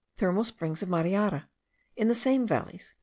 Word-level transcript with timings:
Thermal 0.17 0.45
springs 0.45 0.81
of 0.81 0.89
Mariara, 0.89 1.47
in 1.95 2.07
the 2.07 2.15
same 2.15 2.47
valleys. 2.47 2.95